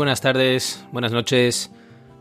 [0.00, 1.70] Buenas tardes, buenas noches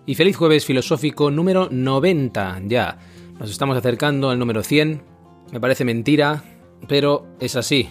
[0.06, 2.98] y feliz jueves filosófico número 90 ya.
[3.40, 5.02] Nos estamos acercando al número 100.
[5.54, 6.44] Me parece mentira,
[6.90, 7.88] pero es así.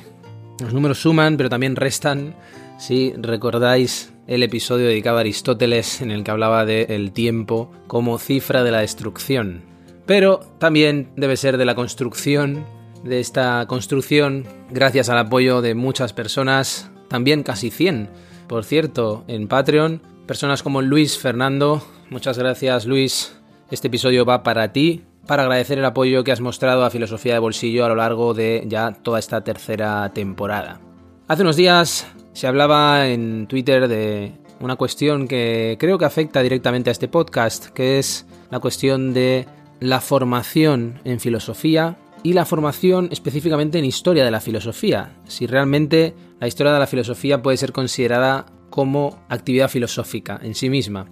[0.61, 2.35] Los números suman, pero también restan.
[2.79, 8.65] Si recordáis el episodio dedicado a Aristóteles en el que hablaba del tiempo como cifra
[8.65, 9.63] de la destrucción.
[10.05, 12.67] Pero también debe ser de la construcción,
[13.05, 19.47] de esta construcción, gracias al apoyo de muchas personas, también casi 100 por cierto, en
[19.47, 23.39] Patreon, personas como Luis Fernando, muchas gracias Luis,
[23.71, 27.39] este episodio va para ti, para agradecer el apoyo que has mostrado a Filosofía de
[27.39, 30.81] Bolsillo a lo largo de ya toda esta tercera temporada.
[31.29, 36.91] Hace unos días se hablaba en Twitter de una cuestión que creo que afecta directamente
[36.91, 39.47] a este podcast, que es la cuestión de
[39.81, 45.17] la formación en filosofía y la formación específicamente en historia de la filosofía.
[45.27, 50.71] Si realmente la historia de la filosofía puede ser considerada como actividad filosófica en sí
[50.71, 51.07] misma.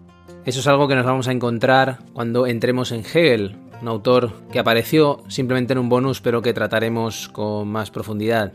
[0.45, 4.59] Eso es algo que nos vamos a encontrar cuando entremos en Hegel, un autor que
[4.59, 8.53] apareció simplemente en un bonus pero que trataremos con más profundidad.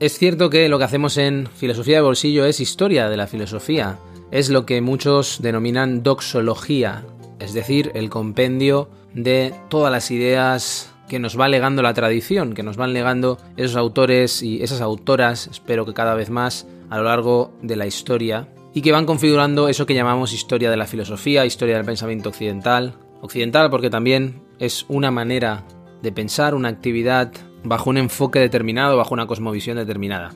[0.00, 3.98] Es cierto que lo que hacemos en Filosofía de Bolsillo es historia de la filosofía,
[4.30, 7.06] es lo que muchos denominan doxología,
[7.38, 12.62] es decir, el compendio de todas las ideas que nos va legando la tradición, que
[12.62, 17.04] nos van legando esos autores y esas autoras, espero que cada vez más, a lo
[17.04, 21.46] largo de la historia, y que van configurando eso que llamamos historia de la filosofía,
[21.46, 22.94] historia del pensamiento occidental.
[23.20, 25.64] Occidental porque también es una manera
[26.02, 27.32] de pensar una actividad
[27.62, 30.32] bajo un enfoque determinado, bajo una cosmovisión determinada.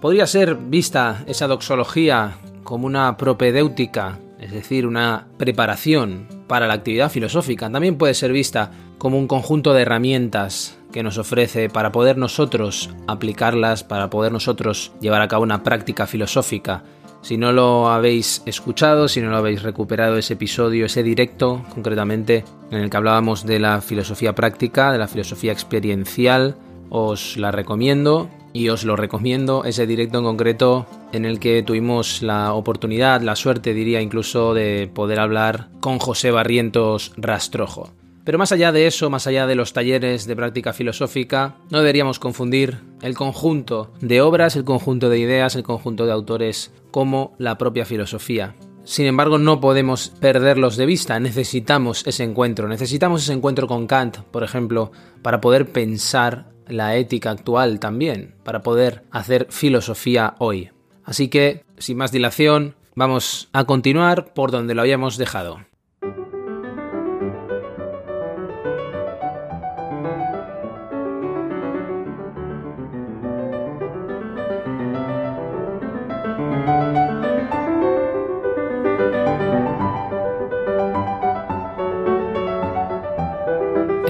[0.00, 7.10] Podría ser vista esa doxología como una propedéutica, es decir, una preparación para la actividad
[7.10, 7.70] filosófica.
[7.70, 12.90] También puede ser vista como un conjunto de herramientas que nos ofrece para poder nosotros
[13.06, 16.82] aplicarlas, para poder nosotros llevar a cabo una práctica filosófica.
[17.22, 22.44] Si no lo habéis escuchado, si no lo habéis recuperado ese episodio, ese directo concretamente
[22.70, 26.56] en el que hablábamos de la filosofía práctica, de la filosofía experiencial,
[26.90, 32.22] os la recomiendo y os lo recomiendo, ese directo en concreto en el que tuvimos
[32.22, 37.90] la oportunidad, la suerte diría incluso de poder hablar con José Barrientos Rastrojo.
[38.24, 42.20] Pero más allá de eso, más allá de los talleres de práctica filosófica, no deberíamos
[42.20, 47.58] confundir el conjunto de obras, el conjunto de ideas, el conjunto de autores como la
[47.58, 48.54] propia filosofía.
[48.84, 54.18] Sin embargo, no podemos perderlos de vista, necesitamos ese encuentro, necesitamos ese encuentro con Kant,
[54.18, 54.92] por ejemplo,
[55.22, 60.70] para poder pensar la ética actual también, para poder hacer filosofía hoy.
[61.04, 65.60] Así que, sin más dilación, vamos a continuar por donde lo habíamos dejado.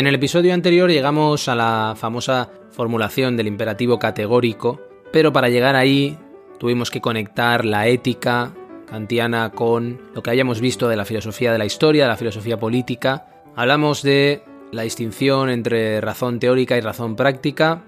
[0.03, 4.81] En el episodio anterior llegamos a la famosa formulación del imperativo categórico,
[5.13, 6.19] pero para llegar ahí
[6.59, 8.53] tuvimos que conectar la ética
[8.91, 12.59] kantiana con lo que hayamos visto de la filosofía de la historia, de la filosofía
[12.59, 13.45] política.
[13.55, 14.43] Hablamos de
[14.73, 17.85] la distinción entre razón teórica y razón práctica,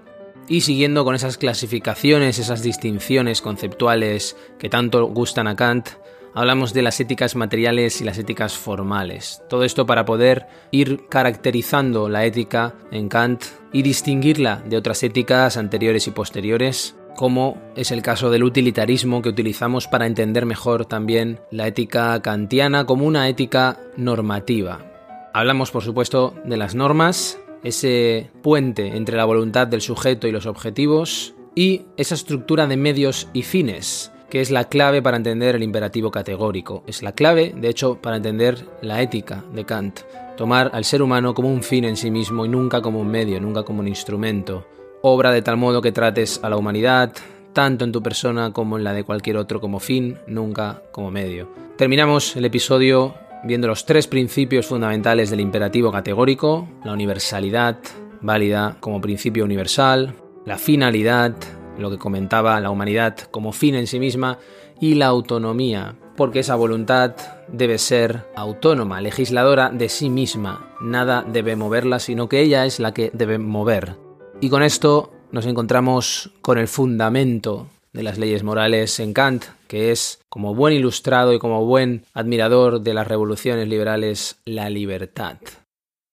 [0.47, 5.89] y siguiendo con esas clasificaciones, esas distinciones conceptuales que tanto gustan a Kant,
[6.35, 9.41] hablamos de las éticas materiales y las éticas formales.
[9.49, 15.57] Todo esto para poder ir caracterizando la ética en Kant y distinguirla de otras éticas
[15.57, 21.39] anteriores y posteriores, como es el caso del utilitarismo que utilizamos para entender mejor también
[21.49, 24.91] la ética kantiana como una ética normativa.
[25.33, 30.45] Hablamos, por supuesto, de las normas, ese puente entre la voluntad del sujeto y los
[30.45, 35.63] objetivos, y esa estructura de medios y fines, que es la clave para entender el
[35.63, 36.83] imperativo categórico.
[36.87, 40.01] Es la clave, de hecho, para entender la ética de Kant.
[40.35, 43.39] Tomar al ser humano como un fin en sí mismo y nunca como un medio,
[43.39, 44.67] nunca como un instrumento.
[45.03, 47.13] Obra de tal modo que trates a la humanidad,
[47.53, 51.49] tanto en tu persona como en la de cualquier otro como fin, nunca como medio.
[51.77, 53.15] Terminamos el episodio
[53.45, 57.77] viendo los tres principios fundamentales del imperativo categórico, la universalidad,
[58.19, 60.13] válida como principio universal,
[60.45, 61.37] la finalidad,
[61.77, 64.39] lo que comentaba la humanidad como fin en sí misma,
[64.79, 67.15] y la autonomía, porque esa voluntad
[67.47, 70.75] debe ser autónoma, legisladora de sí misma.
[70.81, 73.95] Nada debe moverla, sino que ella es la que debe mover.
[74.41, 79.91] Y con esto nos encontramos con el fundamento de las leyes morales en Kant, que
[79.91, 85.37] es, como buen ilustrado y como buen admirador de las revoluciones liberales, la libertad.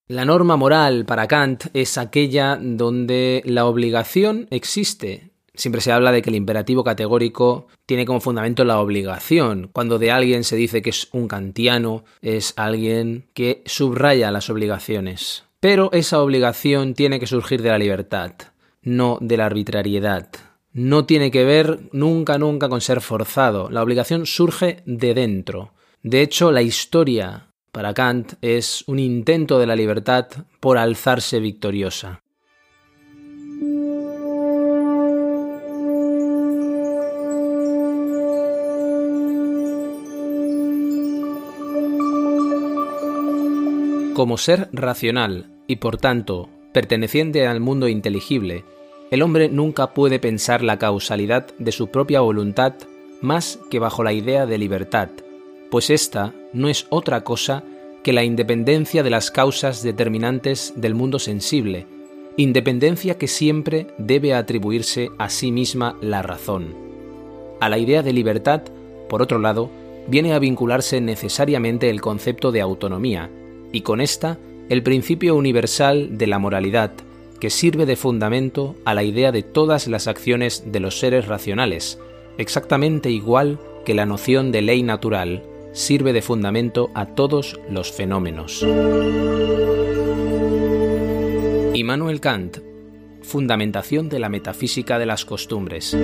[0.09, 5.32] La norma moral para Kant es aquella donde la obligación existe.
[5.55, 9.71] Siempre se habla de que el imperativo categórico tiene como fundamento la obligación.
[9.73, 15.45] Cuando de alguien se dice que es un kantiano, es alguien que subraya las obligaciones.
[15.61, 18.33] Pero esa obligación tiene que surgir de la libertad,
[18.83, 20.29] no de la arbitrariedad
[20.73, 23.69] no tiene que ver nunca, nunca con ser forzado.
[23.71, 25.73] La obligación surge de dentro.
[26.03, 30.29] De hecho, la historia para Kant es un intento de la libertad
[30.61, 32.21] por alzarse victoriosa.
[44.15, 48.65] Como ser racional y por tanto perteneciente al mundo inteligible,
[49.11, 52.75] el hombre nunca puede pensar la causalidad de su propia voluntad
[53.23, 55.09] más que bajo la idea de libertad,
[55.71, 57.65] pues ésta no es otra cosa
[58.03, 61.87] que la independencia de las causas determinantes del mundo sensible,
[62.37, 66.75] independencia que siempre debe atribuirse a sí misma la razón.
[67.61, 68.63] A la idea de libertad,
[69.09, 69.71] por otro lado,
[70.07, 73.31] viene a vincularse necesariamente el concepto de autonomía,
[73.73, 74.39] y con ésta
[74.69, 76.93] el principio universal de la moralidad,
[77.41, 81.99] que sirve de fundamento a la idea de todas las acciones de los seres racionales,
[82.39, 85.43] exactamente igual que la noción de ley natural
[85.73, 88.63] sirve de fundamento a todos los fenómenos.
[91.75, 92.59] Immanuel Kant,
[93.23, 95.97] Fundamentación de la metafísica de las costumbres.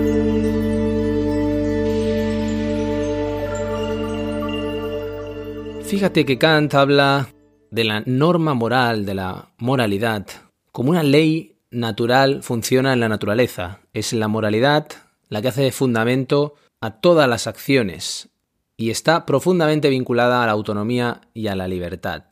[5.84, 7.28] Fíjate que Kant habla
[7.70, 10.26] de la norma moral, de la moralidad,
[10.72, 13.80] como una ley natural funciona en la naturaleza.
[13.92, 14.88] Es la moralidad
[15.28, 18.28] la que hace de fundamento a todas las acciones
[18.76, 22.24] y está profundamente vinculada a la autonomía y a la libertad.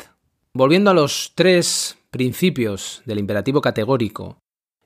[0.54, 4.38] Volviendo a los tres principios del imperativo categórico,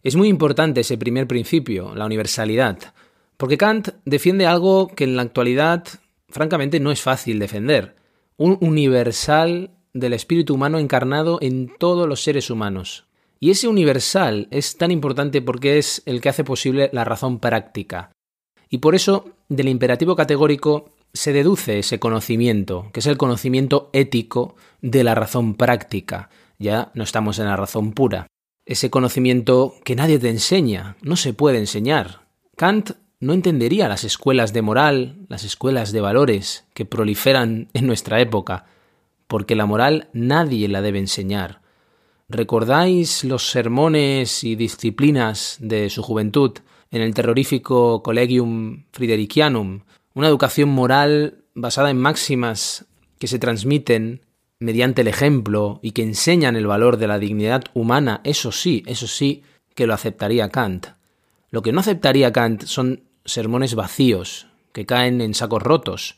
[0.03, 2.95] es muy importante ese primer principio, la universalidad,
[3.37, 5.85] porque Kant defiende algo que en la actualidad
[6.29, 7.97] francamente no es fácil defender,
[8.37, 13.05] un universal del espíritu humano encarnado en todos los seres humanos.
[13.41, 18.13] Y ese universal es tan importante porque es el que hace posible la razón práctica.
[18.69, 24.55] Y por eso del imperativo categórico se deduce ese conocimiento, que es el conocimiento ético
[24.81, 26.31] de la razón práctica.
[26.59, 28.27] Ya no estamos en la razón pura.
[28.67, 32.27] Ese conocimiento que nadie te enseña, no se puede enseñar.
[32.57, 38.21] Kant no entendería las escuelas de moral, las escuelas de valores que proliferan en nuestra
[38.21, 38.67] época,
[39.31, 41.61] porque la moral nadie la debe enseñar.
[42.29, 46.59] ¿Recordáis los sermones y disciplinas de su juventud
[46.91, 49.83] en el terrorífico Collegium Fridericianum?
[50.15, 52.87] Una educación moral basada en máximas
[53.21, 54.27] que se transmiten
[54.59, 59.07] mediante el ejemplo y que enseñan el valor de la dignidad humana, eso sí, eso
[59.07, 59.45] sí
[59.77, 60.89] que lo aceptaría Kant.
[61.53, 66.17] Lo que no aceptaría Kant son sermones vacíos, que caen en sacos rotos.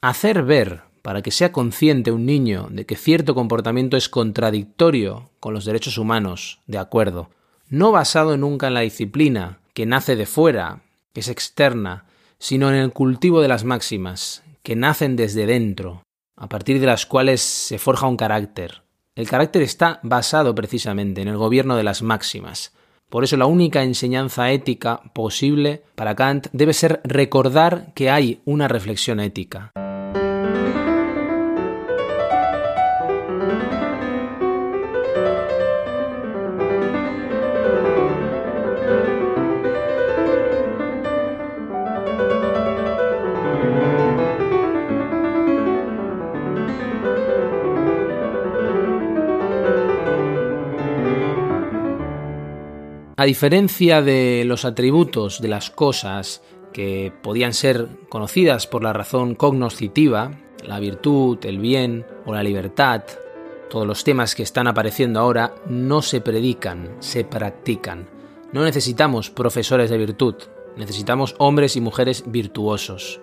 [0.00, 5.52] Hacer ver para que sea consciente un niño de que cierto comportamiento es contradictorio con
[5.52, 7.28] los derechos humanos, de acuerdo,
[7.68, 10.80] no basado nunca en la disciplina, que nace de fuera,
[11.12, 12.06] que es externa,
[12.38, 16.02] sino en el cultivo de las máximas, que nacen desde dentro,
[16.36, 18.80] a partir de las cuales se forja un carácter.
[19.14, 22.72] El carácter está basado precisamente en el gobierno de las máximas.
[23.10, 28.68] Por eso la única enseñanza ética posible para Kant debe ser recordar que hay una
[28.68, 29.70] reflexión ética.
[53.24, 56.42] A diferencia de los atributos de las cosas
[56.74, 63.02] que podían ser conocidas por la razón cognoscitiva, la virtud, el bien o la libertad,
[63.70, 68.10] todos los temas que están apareciendo ahora no se predican, se practican.
[68.52, 70.34] No necesitamos profesores de virtud,
[70.76, 73.22] necesitamos hombres y mujeres virtuosos.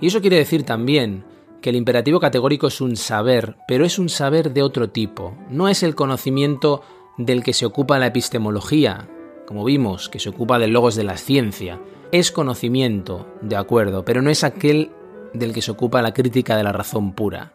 [0.00, 1.26] Y eso quiere decir también
[1.60, 5.36] que el imperativo categórico es un saber, pero es un saber de otro tipo.
[5.50, 6.80] No es el conocimiento
[7.18, 9.10] del que se ocupa la epistemología,
[9.52, 11.78] como vimos, que se ocupa del logos de la ciencia,
[12.10, 14.92] es conocimiento, de acuerdo, pero no es aquel
[15.34, 17.52] del que se ocupa la crítica de la razón pura.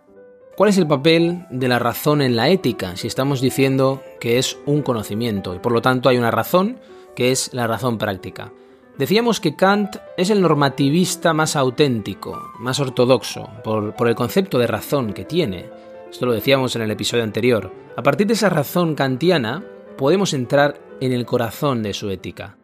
[0.55, 4.59] ¿Cuál es el papel de la razón en la ética si estamos diciendo que es
[4.67, 6.77] un conocimiento y por lo tanto hay una razón
[7.15, 8.53] que es la razón práctica?
[8.99, 14.67] Decíamos que Kant es el normativista más auténtico, más ortodoxo, por, por, el concepto de
[14.67, 15.65] razón que tiene.
[16.11, 17.73] Esto lo decíamos en el episodio anterior.
[17.95, 19.63] A partir de esa razón kantiana,
[19.97, 22.57] podemos entrar en el corazón de su ética.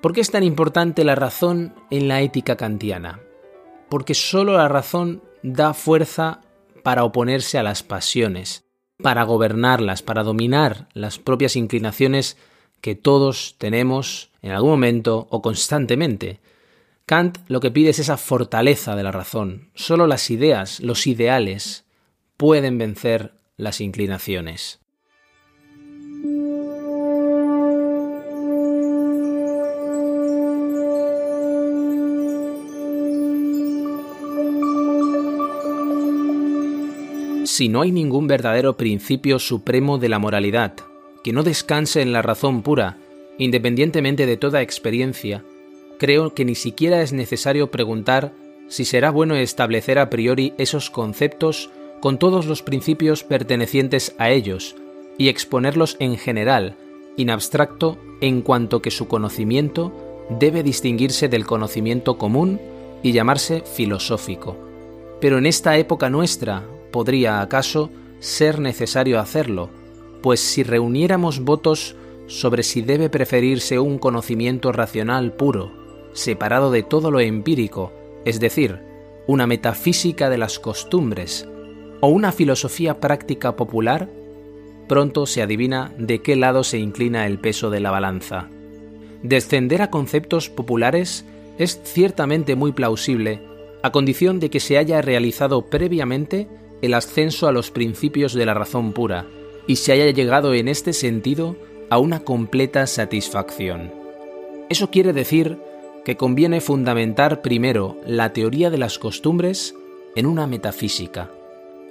[0.00, 3.20] ¿Por qué es tan importante la razón en la ética kantiana?
[3.88, 6.40] Porque solo la razón da fuerza
[6.82, 8.64] para oponerse a las pasiones,
[9.02, 12.38] para gobernarlas, para dominar las propias inclinaciones
[12.80, 16.40] que todos tenemos en algún momento o constantemente.
[17.04, 19.70] Kant lo que pide es esa fortaleza de la razón.
[19.74, 21.84] Solo las ideas, los ideales,
[22.36, 24.79] pueden vencer las inclinaciones.
[37.50, 40.74] Si no hay ningún verdadero principio supremo de la moralidad,
[41.24, 42.98] que no descanse en la razón pura,
[43.38, 45.42] independientemente de toda experiencia,
[45.98, 48.32] creo que ni siquiera es necesario preguntar
[48.68, 54.76] si será bueno establecer a priori esos conceptos con todos los principios pertenecientes a ellos
[55.18, 56.76] y exponerlos en general,
[57.16, 59.92] in abstracto, en cuanto que su conocimiento
[60.38, 62.60] debe distinguirse del conocimiento común
[63.02, 64.56] y llamarse filosófico.
[65.20, 69.70] Pero en esta época nuestra, podría acaso ser necesario hacerlo,
[70.22, 75.72] pues si reuniéramos votos sobre si debe preferirse un conocimiento racional puro,
[76.12, 77.92] separado de todo lo empírico,
[78.24, 78.80] es decir,
[79.26, 81.48] una metafísica de las costumbres,
[82.00, 84.08] o una filosofía práctica popular,
[84.88, 88.48] pronto se adivina de qué lado se inclina el peso de la balanza.
[89.22, 91.24] Descender a conceptos populares
[91.58, 93.40] es ciertamente muy plausible,
[93.82, 96.48] a condición de que se haya realizado previamente
[96.82, 99.26] el ascenso a los principios de la razón pura
[99.66, 101.56] y se haya llegado en este sentido
[101.90, 103.92] a una completa satisfacción.
[104.68, 105.58] Eso quiere decir
[106.04, 109.74] que conviene fundamentar primero la teoría de las costumbres
[110.16, 111.30] en una metafísica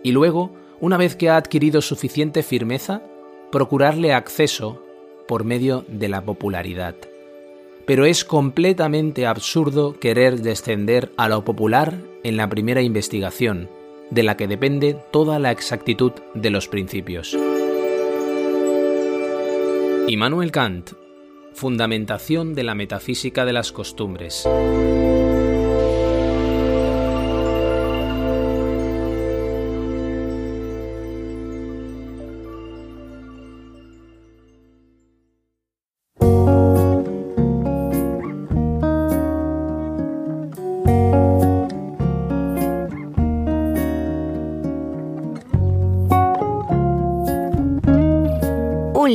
[0.04, 3.02] y luego, una vez que ha adquirido suficiente firmeza,
[3.52, 4.82] procurarle acceso
[5.28, 6.96] por medio de la popularidad.
[7.86, 13.70] Pero es completamente absurdo querer descender a lo popular en la primera investigación,
[14.12, 17.38] de la que depende toda la exactitud de los principios.
[20.08, 20.92] Immanuel Kant,
[21.54, 24.48] Fundamentación de la metafísica de las costumbres.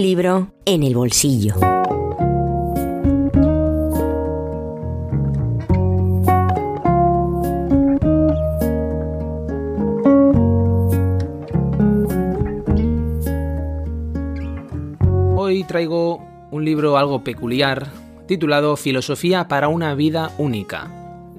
[0.02, 1.54] Libro en el bolsillo.
[15.36, 17.86] Hoy traigo un libro algo peculiar
[18.26, 20.90] titulado Filosofía para una vida única.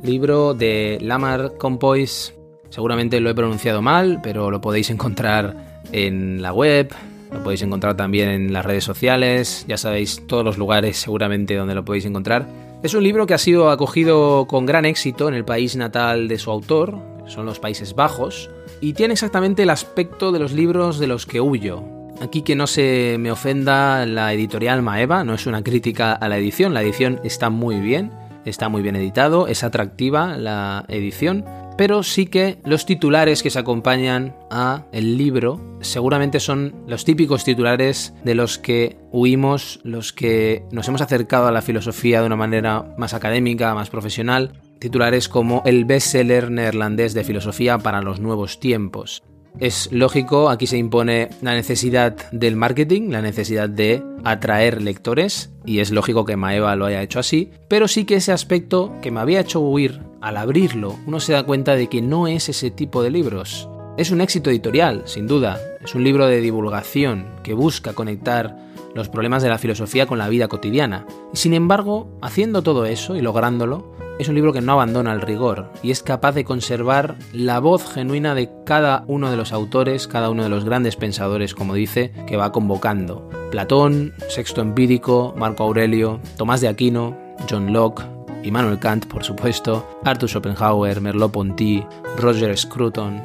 [0.02, 2.34] Libro de Lamar Compois.
[2.70, 6.94] Seguramente lo he pronunciado mal, pero lo podéis encontrar en la web,
[7.32, 11.76] lo podéis encontrar también en las redes sociales, ya sabéis todos los lugares seguramente donde
[11.76, 12.48] lo podéis encontrar.
[12.84, 16.38] Es un libro que ha sido acogido con gran éxito en el país natal de
[16.38, 18.50] su autor, son los Países Bajos,
[18.82, 21.84] y tiene exactamente el aspecto de los libros de los que huyo.
[22.22, 26.38] Aquí que no se me ofenda la editorial Maeva, no es una crítica a la
[26.38, 28.12] edición, la edición está muy bien,
[28.46, 31.44] está muy bien editado, es atractiva la edición,
[31.78, 37.44] pero sí que los titulares que se acompañan a el libro seguramente son los típicos
[37.44, 42.36] titulares de los que huimos, los que nos hemos acercado a la filosofía de una
[42.36, 48.60] manera más académica, más profesional, titulares como el bestseller neerlandés de filosofía para los nuevos
[48.60, 49.24] tiempos.
[49.60, 55.80] Es lógico, aquí se impone la necesidad del marketing, la necesidad de atraer lectores, y
[55.80, 59.22] es lógico que Maeva lo haya hecho así, pero sí que ese aspecto que me
[59.22, 63.02] había hecho huir, al abrirlo, uno se da cuenta de que no es ese tipo
[63.02, 63.70] de libros.
[63.98, 68.58] Es un éxito editorial, sin duda, es un libro de divulgación que busca conectar
[68.94, 71.06] los problemas de la filosofía con la vida cotidiana.
[71.34, 75.22] Y sin embargo, haciendo todo eso y lográndolo, es un libro que no abandona el
[75.22, 80.08] rigor y es capaz de conservar la voz genuina de cada uno de los autores,
[80.08, 83.30] cada uno de los grandes pensadores, como dice, que va convocando.
[83.52, 87.18] Platón, Sexto Empírico, Marco Aurelio, Tomás de Aquino,
[87.50, 88.04] John Locke,
[88.44, 91.86] Immanuel Kant, por supuesto, Arthur Schopenhauer, Merleau-Ponty,
[92.18, 93.16] Roger Scruton.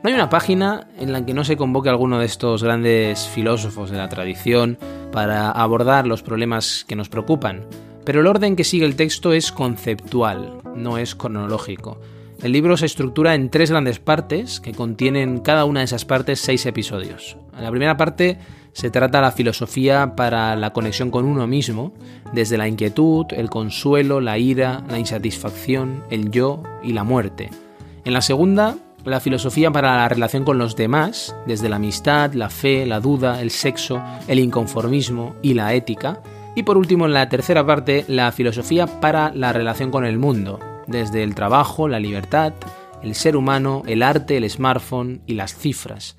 [0.00, 3.90] No hay una página en la que no se convoque alguno de estos grandes filósofos
[3.90, 4.78] de la tradición
[5.10, 7.66] para abordar los problemas que nos preocupan,
[8.08, 12.00] pero el orden que sigue el texto es conceptual, no es cronológico.
[12.42, 16.40] El libro se estructura en tres grandes partes que contienen cada una de esas partes
[16.40, 17.36] seis episodios.
[17.54, 18.38] En la primera parte
[18.72, 21.92] se trata la filosofía para la conexión con uno mismo,
[22.32, 27.50] desde la inquietud, el consuelo, la ira, la insatisfacción, el yo y la muerte.
[28.06, 32.48] En la segunda, la filosofía para la relación con los demás, desde la amistad, la
[32.48, 36.22] fe, la duda, el sexo, el inconformismo y la ética.
[36.58, 40.58] Y por último, en la tercera parte, la filosofía para la relación con el mundo,
[40.88, 42.52] desde el trabajo, la libertad,
[43.00, 46.16] el ser humano, el arte, el smartphone y las cifras.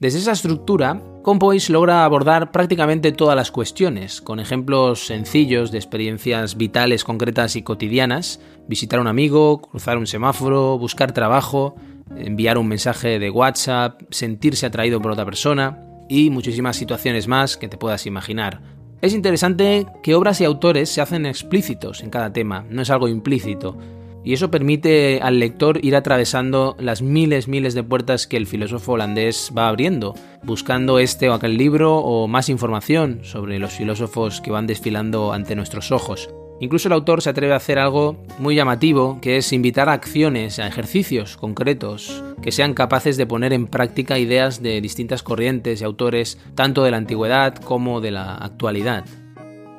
[0.00, 6.56] Desde esa estructura, Compoise logra abordar prácticamente todas las cuestiones, con ejemplos sencillos de experiencias
[6.56, 11.76] vitales concretas y cotidianas, visitar a un amigo, cruzar un semáforo, buscar trabajo,
[12.16, 15.78] enviar un mensaje de WhatsApp, sentirse atraído por otra persona
[16.08, 18.75] y muchísimas situaciones más que te puedas imaginar.
[19.00, 23.08] Es interesante que obras y autores se hacen explícitos en cada tema, no es algo
[23.08, 23.76] implícito
[24.26, 28.94] y eso permite al lector ir atravesando las miles, miles de puertas que el filósofo
[28.94, 34.50] holandés va abriendo, buscando este o aquel libro o más información sobre los filósofos que
[34.50, 36.28] van desfilando ante nuestros ojos.
[36.58, 40.58] Incluso el autor se atreve a hacer algo muy llamativo, que es invitar a acciones,
[40.58, 45.84] a ejercicios concretos, que sean capaces de poner en práctica ideas de distintas corrientes y
[45.84, 49.04] autores, tanto de la antigüedad como de la actualidad.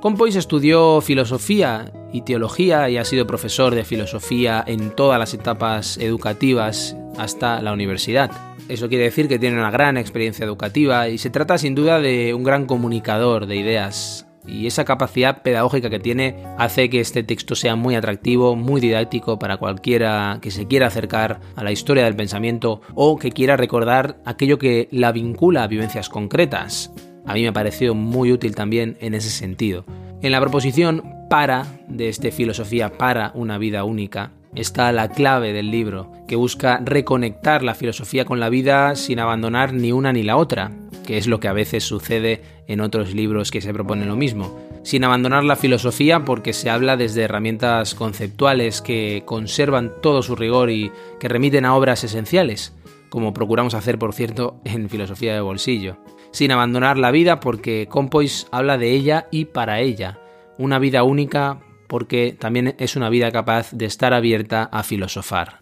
[0.01, 5.97] Compois estudió filosofía y teología y ha sido profesor de filosofía en todas las etapas
[5.97, 8.29] educativas hasta la universidad.
[8.69, 12.35] Eso quiere decir que tiene una gran experiencia educativa y se trata sin duda de
[12.35, 14.26] un gran comunicador de ideas.
[14.47, 19.37] Y esa capacidad pedagógica que tiene hace que este texto sea muy atractivo, muy didáctico
[19.37, 24.17] para cualquiera que se quiera acercar a la historia del pensamiento o que quiera recordar
[24.25, 26.91] aquello que la vincula a vivencias concretas
[27.27, 29.85] a mí me ha parecido muy útil también en ese sentido.
[30.21, 35.71] En la proposición para de este filosofía para una vida única está la clave del
[35.71, 40.37] libro, que busca reconectar la filosofía con la vida sin abandonar ni una ni la
[40.37, 40.71] otra,
[41.05, 44.59] que es lo que a veces sucede en otros libros que se proponen lo mismo.
[44.83, 50.69] Sin abandonar la filosofía porque se habla desde herramientas conceptuales que conservan todo su rigor
[50.69, 52.73] y que remiten a obras esenciales,
[53.09, 55.97] como procuramos hacer por cierto en Filosofía de Bolsillo
[56.31, 60.19] sin abandonar la vida porque Compois habla de ella y para ella,
[60.57, 65.59] una vida única porque también es una vida capaz de estar abierta a filosofar.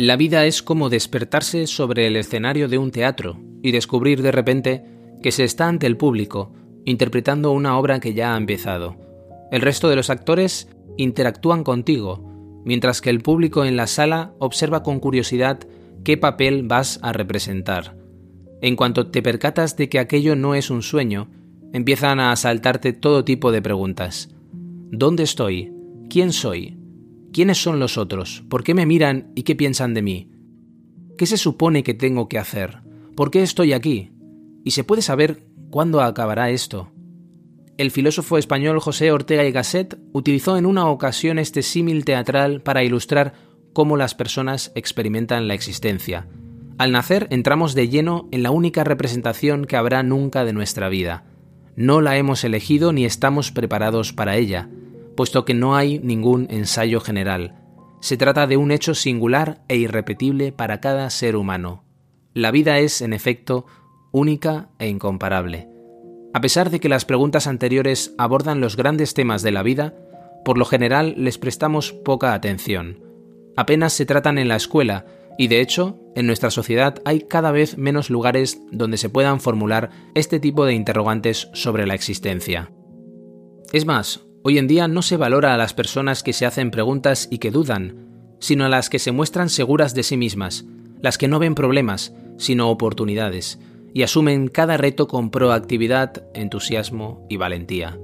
[0.00, 4.82] La vida es como despertarse sobre el escenario de un teatro y descubrir de repente
[5.22, 6.54] que se está ante el público,
[6.86, 8.96] interpretando una obra que ya ha empezado.
[9.52, 14.82] El resto de los actores interactúan contigo, mientras que el público en la sala observa
[14.82, 15.60] con curiosidad
[16.02, 17.94] qué papel vas a representar.
[18.62, 21.28] En cuanto te percatas de que aquello no es un sueño,
[21.74, 24.30] empiezan a asaltarte todo tipo de preguntas.
[24.90, 25.74] ¿Dónde estoy?
[26.08, 26.79] ¿Quién soy?
[27.32, 28.42] ¿Quiénes son los otros?
[28.48, 30.30] ¿Por qué me miran y qué piensan de mí?
[31.16, 32.80] ¿Qué se supone que tengo que hacer?
[33.14, 34.10] ¿Por qué estoy aquí?
[34.64, 36.90] ¿Y se puede saber cuándo acabará esto?
[37.78, 42.82] El filósofo español José Ortega y Gasset utilizó en una ocasión este símil teatral para
[42.82, 43.34] ilustrar
[43.72, 46.26] cómo las personas experimentan la existencia.
[46.78, 51.26] Al nacer entramos de lleno en la única representación que habrá nunca de nuestra vida.
[51.76, 54.68] No la hemos elegido ni estamos preparados para ella
[55.16, 57.56] puesto que no hay ningún ensayo general.
[58.00, 61.84] Se trata de un hecho singular e irrepetible para cada ser humano.
[62.32, 63.66] La vida es, en efecto,
[64.12, 65.68] única e incomparable.
[66.32, 69.94] A pesar de que las preguntas anteriores abordan los grandes temas de la vida,
[70.44, 73.04] por lo general les prestamos poca atención.
[73.56, 77.76] Apenas se tratan en la escuela, y de hecho, en nuestra sociedad hay cada vez
[77.78, 82.70] menos lugares donde se puedan formular este tipo de interrogantes sobre la existencia.
[83.72, 87.28] Es más, Hoy en día no se valora a las personas que se hacen preguntas
[87.30, 88.06] y que dudan,
[88.38, 90.64] sino a las que se muestran seguras de sí mismas,
[91.02, 93.58] las que no ven problemas, sino oportunidades,
[93.92, 97.98] y asumen cada reto con proactividad, entusiasmo y valentía.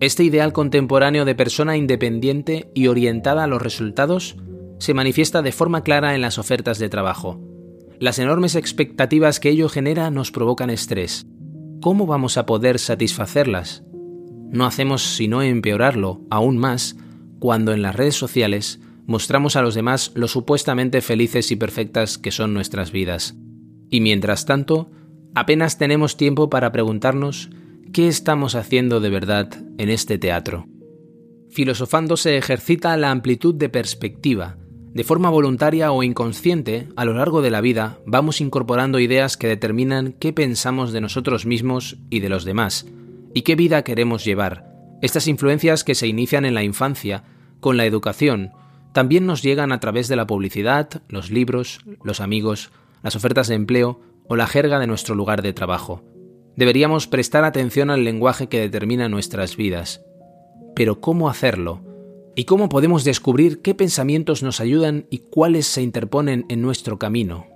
[0.00, 4.36] Este ideal contemporáneo de persona independiente y orientada a los resultados
[4.78, 7.40] se manifiesta de forma clara en las ofertas de trabajo.
[7.98, 11.26] Las enormes expectativas que ello genera nos provocan estrés.
[11.80, 13.84] ¿Cómo vamos a poder satisfacerlas?
[14.52, 16.96] No hacemos sino empeorarlo aún más
[17.40, 22.30] cuando en las redes sociales mostramos a los demás lo supuestamente felices y perfectas que
[22.30, 23.34] son nuestras vidas.
[23.88, 24.90] Y mientras tanto,
[25.34, 27.50] apenas tenemos tiempo para preguntarnos
[27.92, 30.66] qué estamos haciendo de verdad en este teatro.
[31.50, 34.58] Filosofando se ejercita la amplitud de perspectiva.
[34.92, 39.48] De forma voluntaria o inconsciente, a lo largo de la vida vamos incorporando ideas que
[39.48, 42.86] determinan qué pensamos de nosotros mismos y de los demás,
[43.34, 44.66] y qué vida queremos llevar.
[45.00, 47.24] Estas influencias que se inician en la infancia,
[47.60, 48.52] con la educación,
[48.92, 52.70] también nos llegan a través de la publicidad, los libros, los amigos,
[53.02, 56.02] las ofertas de empleo o la jerga de nuestro lugar de trabajo.
[56.56, 60.02] Deberíamos prestar atención al lenguaje que determina nuestras vidas.
[60.74, 61.82] Pero ¿cómo hacerlo?
[62.34, 67.51] ¿Y cómo podemos descubrir qué pensamientos nos ayudan y cuáles se interponen en nuestro camino?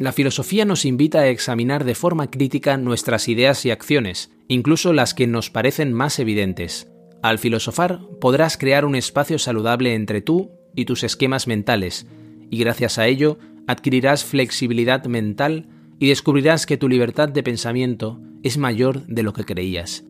[0.00, 5.12] La filosofía nos invita a examinar de forma crítica nuestras ideas y acciones, incluso las
[5.12, 6.90] que nos parecen más evidentes.
[7.22, 12.06] Al filosofar podrás crear un espacio saludable entre tú y tus esquemas mentales,
[12.48, 18.56] y gracias a ello adquirirás flexibilidad mental y descubrirás que tu libertad de pensamiento es
[18.56, 20.04] mayor de lo que creías.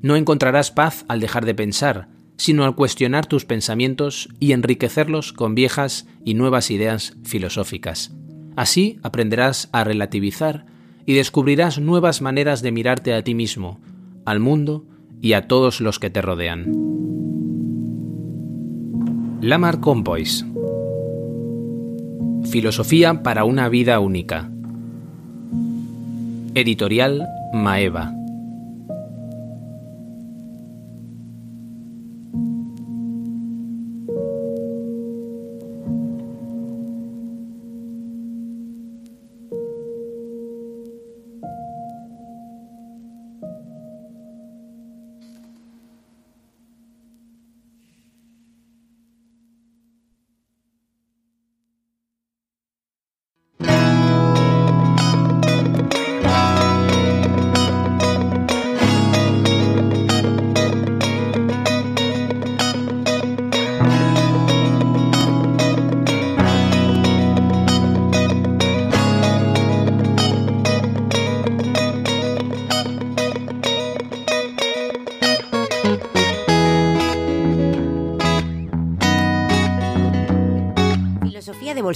[0.00, 5.54] No encontrarás paz al dejar de pensar, sino al cuestionar tus pensamientos y enriquecerlos con
[5.54, 8.16] viejas y nuevas ideas filosóficas.
[8.56, 10.66] Así aprenderás a relativizar
[11.04, 13.78] y descubrirás nuevas maneras de mirarte a ti mismo,
[14.24, 14.84] al mundo
[15.20, 16.66] y a todos los que te rodean.
[19.40, 20.44] Lamar Compois
[22.50, 24.50] Filosofía para una vida única.
[26.54, 28.14] Editorial Maeva.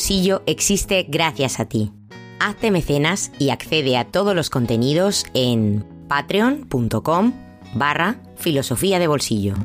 [0.01, 1.93] Bolsillo existe gracias a ti.
[2.39, 7.35] Hazte mecenas y accede a todos los contenidos en patreon.com
[7.75, 9.57] barra filosofía de bolsillo.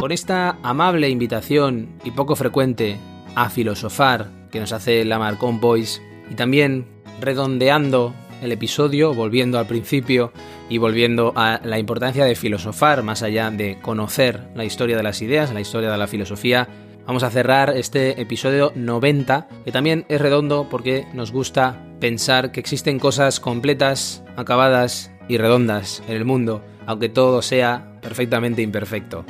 [0.00, 2.98] Con esta amable invitación y poco frecuente
[3.34, 6.86] a filosofar que nos hace la Marcon Boys y también
[7.20, 10.32] redondeando el episodio, volviendo al principio
[10.68, 15.20] y volviendo a la importancia de filosofar más allá de conocer la historia de las
[15.22, 16.68] ideas, la historia de la filosofía.
[17.04, 22.60] Vamos a cerrar este episodio 90, que también es redondo porque nos gusta pensar que
[22.60, 29.24] existen cosas completas, acabadas y redondas en el mundo, aunque todo sea perfectamente imperfecto.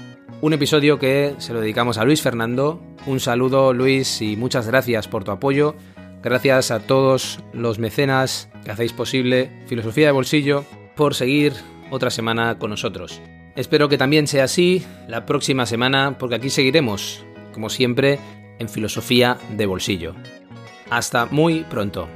[0.45, 2.79] Un episodio que se lo dedicamos a Luis Fernando.
[3.07, 5.75] Un saludo Luis y muchas gracias por tu apoyo.
[6.23, 11.55] Gracias a todos los mecenas que hacéis posible Filosofía de Bolsillo por seguir
[11.91, 13.23] otra semana con nosotros.
[13.57, 18.19] Espero que también sea así la próxima semana porque aquí seguiremos, como siempre,
[18.59, 20.15] en Filosofía de Bolsillo.
[20.91, 22.07] Hasta muy pronto.